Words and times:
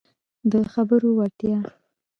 د 0.51 0.53
خبرو 0.73 1.09
وړتیا 1.17 1.59